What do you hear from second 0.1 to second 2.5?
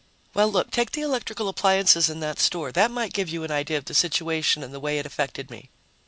Well, look, take the electrical appliances in that